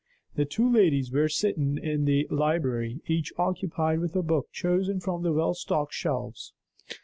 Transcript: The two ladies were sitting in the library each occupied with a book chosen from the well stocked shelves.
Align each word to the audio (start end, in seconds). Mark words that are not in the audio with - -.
The 0.33 0.45
two 0.45 0.67
ladies 0.67 1.11
were 1.11 1.29
sitting 1.29 1.77
in 1.77 2.05
the 2.05 2.25
library 2.31 3.01
each 3.05 3.31
occupied 3.37 3.99
with 3.99 4.15
a 4.15 4.23
book 4.23 4.51
chosen 4.51 4.99
from 4.99 5.21
the 5.21 5.31
well 5.31 5.53
stocked 5.53 5.93
shelves. 5.93 6.53